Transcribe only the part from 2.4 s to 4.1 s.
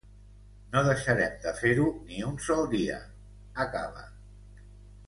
sol dia!, acaba.